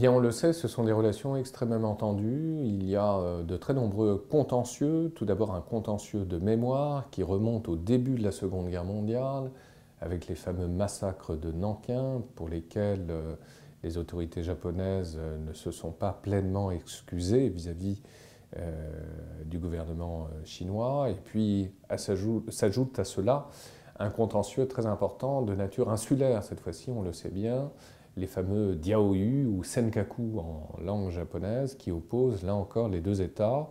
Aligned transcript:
Bien, 0.00 0.12
on 0.12 0.18
le 0.18 0.30
sait, 0.30 0.54
ce 0.54 0.66
sont 0.66 0.84
des 0.84 0.92
relations 0.92 1.36
extrêmement 1.36 1.94
tendues. 1.94 2.56
Il 2.64 2.88
y 2.88 2.96
a 2.96 3.18
euh, 3.18 3.42
de 3.42 3.58
très 3.58 3.74
nombreux 3.74 4.16
contentieux. 4.30 5.12
Tout 5.14 5.26
d'abord, 5.26 5.54
un 5.54 5.60
contentieux 5.60 6.24
de 6.24 6.38
mémoire 6.38 7.10
qui 7.10 7.22
remonte 7.22 7.68
au 7.68 7.76
début 7.76 8.14
de 8.14 8.24
la 8.24 8.32
Seconde 8.32 8.70
Guerre 8.70 8.86
mondiale, 8.86 9.50
avec 10.00 10.26
les 10.26 10.36
fameux 10.36 10.68
massacres 10.68 11.36
de 11.36 11.52
Nankin, 11.52 12.22
pour 12.34 12.48
lesquels 12.48 13.08
euh, 13.10 13.34
les 13.82 13.98
autorités 13.98 14.42
japonaises 14.42 15.18
euh, 15.20 15.36
ne 15.36 15.52
se 15.52 15.70
sont 15.70 15.92
pas 15.92 16.18
pleinement 16.22 16.70
excusées 16.70 17.50
vis-à-vis 17.50 18.00
du 19.44 19.58
gouvernement 19.58 20.26
chinois. 20.44 21.08
Et 21.08 21.14
puis, 21.14 21.70
s'ajoute 21.94 22.98
à 22.98 23.04
cela 23.04 23.46
un 24.00 24.10
contentieux 24.10 24.66
très 24.66 24.86
important 24.86 25.42
de 25.42 25.54
nature 25.54 25.90
insulaire, 25.90 26.42
cette 26.42 26.58
fois-ci, 26.58 26.90
on 26.90 27.02
le 27.02 27.12
sait 27.12 27.28
bien, 27.28 27.70
les 28.16 28.26
fameux 28.26 28.74
Diaoyu 28.74 29.46
ou 29.46 29.62
Senkaku 29.62 30.38
en 30.38 30.68
langue 30.84 31.10
japonaise 31.10 31.76
qui 31.76 31.90
opposent 31.90 32.42
là 32.42 32.54
encore 32.54 32.88
les 32.88 33.00
deux 33.00 33.22
États 33.22 33.70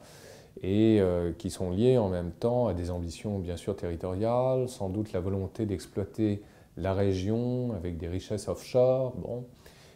et 0.61 0.99
euh, 0.99 1.31
qui 1.37 1.49
sont 1.49 1.71
liés 1.71 1.97
en 1.97 2.09
même 2.09 2.31
temps 2.31 2.67
à 2.67 2.73
des 2.73 2.91
ambitions 2.91 3.39
bien 3.39 3.55
sûr 3.55 3.75
territoriales, 3.75 4.67
sans 4.67 4.89
doute 4.89 5.13
la 5.13 5.19
volonté 5.19 5.65
d'exploiter 5.65 6.41
la 6.77 6.93
région 6.93 7.73
avec 7.73 7.97
des 7.97 8.07
richesses 8.07 8.47
offshore. 8.47 9.13
Bon. 9.17 9.45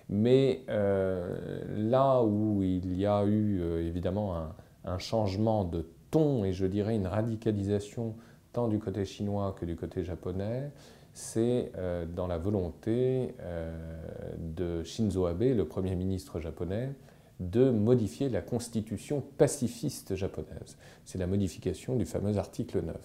Mais 0.09 0.61
euh, 0.69 1.63
là 1.75 2.21
où 2.23 2.61
il 2.61 2.97
y 2.97 3.05
a 3.05 3.23
eu 3.25 3.61
euh, 3.61 3.87
évidemment 3.87 4.35
un, 4.35 4.53
un, 4.85 4.99
changement 4.99 5.63
de 5.63 5.85
ton 6.11 6.43
et 6.43 6.53
je 6.53 6.65
dirais 6.65 6.95
une 6.95 7.07
radicalisation 7.07 8.15
tant 8.51 8.67
du 8.67 8.79
côté 8.79 9.05
chinois 9.05 9.55
que 9.59 9.65
du 9.65 9.75
côté 9.75 10.03
japonais, 10.03 10.71
c'est 11.13 11.71
euh, 11.77 12.05
dans 12.05 12.27
la 12.27 12.37
volonté 12.37 13.35
euh, 13.39 13.71
de 14.37 14.83
Shinzo 14.83 15.27
Abe, 15.27 15.43
le 15.43 15.65
Premier 15.65 15.95
ministre 15.95 16.39
japonais, 16.39 16.89
de 17.39 17.69
modifier 17.69 18.29
la 18.29 18.41
constitution 18.41 19.23
pacifiste 19.37 20.15
japonaise. 20.15 20.77
C'est 21.05 21.17
la 21.19 21.27
modification 21.27 21.95
du 21.95 22.05
fameux 22.05 22.37
article 22.37 22.81
9, 22.83 22.95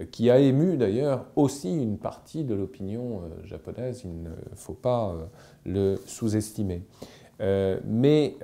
euh, 0.00 0.04
qui 0.10 0.28
a 0.28 0.38
ému 0.38 0.76
d'ailleurs 0.76 1.26
aussi 1.36 1.72
une 1.72 1.98
partie 1.98 2.42
de 2.42 2.54
l'opinion 2.54 3.22
japonaise, 3.44 4.02
il 4.04 4.22
ne 4.22 4.30
faut 4.54 4.74
pas 4.74 5.14
le 5.64 5.96
sous-estimer. 6.06 6.82
mais 7.38 8.36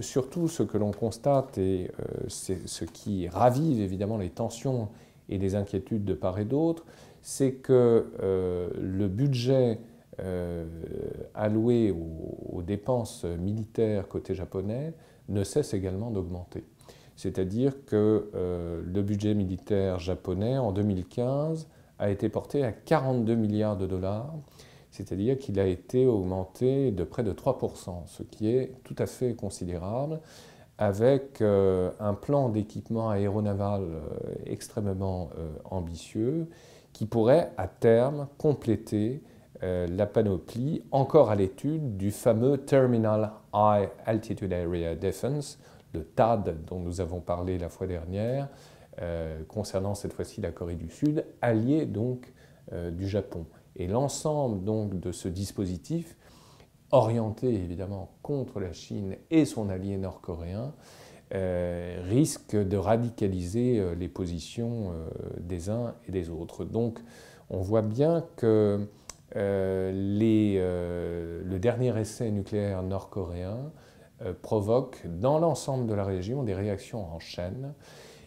surtout 0.00 0.48
ce 0.48 0.62
que 0.62 0.78
l'on 0.78 0.92
constate, 0.92 1.58
et 1.58 1.90
ce 2.28 2.84
qui 2.84 3.28
ravive 3.28 3.80
évidemment 3.80 4.18
les 4.18 4.30
tensions 4.30 4.88
et 5.28 5.38
les 5.38 5.56
inquiétudes 5.56 6.04
de 6.04 6.14
part 6.14 6.38
et 6.38 6.44
d'autre, 6.44 6.84
c'est 7.26 7.54
que 7.54 8.12
euh, 8.22 8.70
le 8.80 9.08
budget 9.08 9.80
euh, 10.20 10.64
alloué 11.34 11.90
aux, 11.90 12.62
dépenses 12.62 13.24
militaires 13.24 14.06
côté 14.06 14.32
japonais 14.32 14.94
ne 15.28 15.42
cesse 15.42 15.74
également 15.74 16.12
d'augmenter. 16.12 16.62
C'est-à-dire 17.16 17.84
que 17.84 18.30
euh, 18.36 18.80
le 18.86 19.02
budget 19.02 19.34
militaire 19.34 19.98
japonais 19.98 20.56
en 20.56 20.70
2015 20.70 21.66
a 21.98 22.10
été 22.10 22.28
porté 22.28 22.62
à 22.62 22.70
42 22.70 23.34
milliards 23.34 23.76
de 23.76 23.86
dollars, 23.86 24.32
c'est-à-dire 24.92 25.36
qu'il 25.36 25.58
a 25.58 25.66
été 25.66 26.06
augmenté 26.06 26.92
de 26.92 27.02
près 27.02 27.24
de 27.24 27.32
3%, 27.32 28.06
ce 28.06 28.22
qui 28.22 28.50
est 28.50 28.72
tout 28.84 28.96
à 28.98 29.06
fait 29.06 29.34
considérable, 29.34 30.20
avec 30.78 31.40
un 31.42 32.14
plan 32.14 32.50
d'équipement 32.50 33.10
aéronaval 33.10 33.82
extrêmement 34.44 35.30
ambitieux 35.64 36.46
qui 36.96 37.04
pourrait 37.04 37.52
à 37.58 37.68
terme 37.68 38.26
compléter 38.38 39.22
euh, 39.62 39.86
la 39.86 40.06
panoplie 40.06 40.82
encore 40.92 41.30
à 41.30 41.34
l'étude 41.34 41.98
du 41.98 42.10
fameux 42.10 42.56
Terminal 42.56 43.32
High 43.52 43.90
Altitude 44.06 44.50
Area 44.50 44.94
Defense, 44.94 45.58
le 45.92 46.04
TAD 46.04 46.64
dont 46.64 46.80
nous 46.80 47.02
avons 47.02 47.20
parlé 47.20 47.58
la 47.58 47.68
fois 47.68 47.86
dernière, 47.86 48.48
euh, 49.02 49.42
concernant 49.46 49.94
cette 49.94 50.14
fois-ci 50.14 50.40
la 50.40 50.52
Corée 50.52 50.74
du 50.74 50.88
Sud, 50.88 51.26
allié 51.42 51.84
donc 51.84 52.32
euh, 52.72 52.90
du 52.90 53.06
Japon. 53.06 53.44
Et 53.76 53.88
l'ensemble 53.88 54.64
donc 54.64 54.98
de 54.98 55.12
ce 55.12 55.28
dispositif, 55.28 56.16
orienté 56.92 57.52
évidemment 57.52 58.08
contre 58.22 58.58
la 58.58 58.72
Chine 58.72 59.16
et 59.30 59.44
son 59.44 59.68
allié 59.68 59.98
nord-coréen, 59.98 60.72
euh, 61.34 62.00
risque 62.08 62.54
de 62.54 62.76
radicaliser 62.76 63.80
euh, 63.80 63.96
les 63.96 64.06
positions 64.06 64.92
euh, 64.92 65.08
des 65.40 65.70
uns 65.70 65.96
et 66.06 66.12
des 66.12 66.30
autres. 66.30 66.64
Donc 66.64 67.00
on 67.50 67.58
voit 67.58 67.82
bien 67.82 68.24
que 68.36 68.86
le 69.34 70.62
dernier 71.58 71.98
essai 71.98 72.30
nucléaire 72.30 72.84
nord-coréen 72.84 73.72
provoque 74.40 75.02
dans 75.04 75.40
l'ensemble 75.40 75.88
de 75.88 75.94
la 75.94 76.04
région 76.04 76.44
des 76.44 76.54
réactions 76.54 77.04
en 77.04 77.18
chaîne 77.18 77.74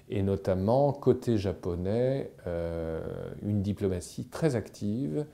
et 0.09 0.22
notamment 0.22 0.92
côté 0.92 1.38
japonais 1.38 2.32
une 3.42 3.62
diplomatie 3.62 4.26
très 4.26 4.56
active 4.56 5.26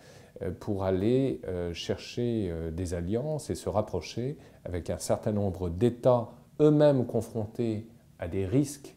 pour 0.59 0.83
aller 0.83 1.41
chercher 1.73 2.53
des 2.71 2.93
alliances 2.93 3.49
et 3.49 3.55
se 3.55 3.67
rapprocher 3.67 4.37
avec 4.63 4.89
un 4.89 4.99
certain 4.99 5.33
nombre 5.33 5.69
d'États 5.69 6.29
eux-mêmes 6.59 7.05
confrontés 7.05 7.87
à 8.19 8.27
des 8.27 8.45
risques 8.45 8.95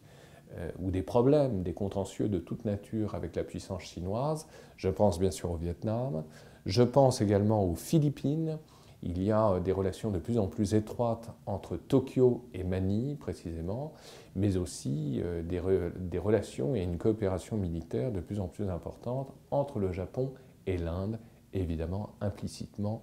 euh, 0.56 0.70
ou 0.80 0.90
des 0.90 1.02
problèmes, 1.02 1.62
des 1.62 1.74
contentieux 1.74 2.28
de 2.28 2.38
toute 2.38 2.64
nature 2.64 3.14
avec 3.14 3.36
la 3.36 3.44
puissance 3.44 3.82
chinoise. 3.82 4.46
Je 4.76 4.88
pense 4.88 5.18
bien 5.18 5.30
sûr 5.30 5.50
au 5.50 5.56
Vietnam. 5.56 6.24
Je 6.64 6.82
pense 6.82 7.20
également 7.20 7.64
aux 7.64 7.74
Philippines. 7.74 8.58
Il 9.02 9.22
y 9.22 9.30
a 9.30 9.50
euh, 9.50 9.60
des 9.60 9.72
relations 9.72 10.10
de 10.10 10.18
plus 10.18 10.38
en 10.38 10.46
plus 10.46 10.74
étroites 10.74 11.30
entre 11.44 11.76
Tokyo 11.76 12.48
et 12.54 12.64
Manille, 12.64 13.16
précisément, 13.16 13.92
mais 14.36 14.56
aussi 14.56 15.20
euh, 15.22 15.42
des, 15.42 15.60
des, 15.96 16.18
relations 16.18 16.74
et 16.74 16.82
une 16.82 16.96
coopération 16.96 17.58
militaire 17.58 18.10
de 18.10 18.20
plus 18.20 18.40
en 18.40 18.48
plus 18.48 18.70
importante 18.70 19.32
entre 19.50 19.78
le 19.78 19.92
Japon 19.92 20.32
et 20.66 20.78
l'Inde, 20.78 21.18
évidemment 21.52 22.10
implicitement 22.20 23.02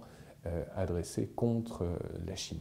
adressée 0.76 1.26
contre 1.34 1.84
la 2.24 2.36
Chine. 2.36 2.60